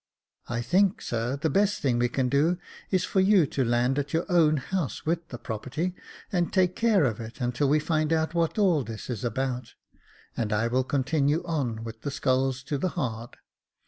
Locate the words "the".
1.37-1.47, 5.27-5.37, 12.01-12.09, 12.79-12.89